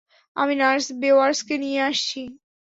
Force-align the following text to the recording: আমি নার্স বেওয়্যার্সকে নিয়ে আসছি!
আমি 0.35 0.53
নার্স 0.55 0.87
বেওয়্যার্সকে 1.01 1.55
নিয়ে 1.63 1.79
আসছি! 1.89 2.21